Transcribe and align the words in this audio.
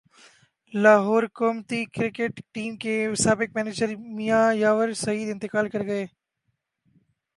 لاہورقومی 0.73 1.83
cricket 1.95 2.41
team 2.53 2.71
کے 2.83 2.95
سابق 3.23 3.55
manager 3.55 3.95
Mian 4.15 4.43
یاور 4.53 4.93
سعید 5.03 5.29
انتقال 5.31 5.69
کرگئے 5.69 6.05